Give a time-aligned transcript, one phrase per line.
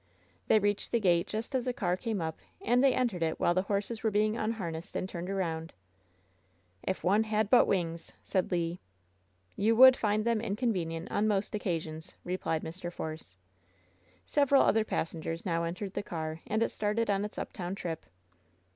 [0.47, 3.53] They reached the gate just as a car came up, and they entered it while
[3.53, 5.73] the horses were being unharnessed and turned around.
[6.81, 8.79] *'If one had but wings!" said Le.
[9.55, 12.91] "You would find them inconvenient on most occa sions," replied Mr.
[12.91, 13.35] Force.
[14.25, 18.07] Several other passengers now entered the car, and it started on its uptown trip.